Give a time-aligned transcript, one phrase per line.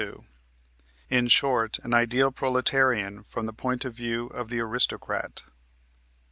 [0.01, 0.23] 2.)
[1.11, 5.43] in short, an ideal proletarian from the point of view of the aristocrat.